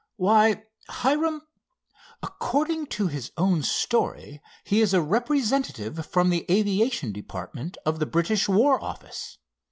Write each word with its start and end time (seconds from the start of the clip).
"Why, 0.15 0.63
Hiram, 0.89 1.43
according 2.23 2.87
to 2.87 3.05
his 3.05 3.31
own 3.37 3.61
story 3.61 4.41
he 4.63 4.81
is 4.81 4.95
a 4.95 4.99
representative 5.03 6.03
from 6.07 6.31
the 6.31 6.43
aviation 6.49 7.11
department 7.11 7.77
of 7.85 7.99
the 7.99 8.07
British 8.07 8.49
war 8.49 8.83
office. 8.83 9.37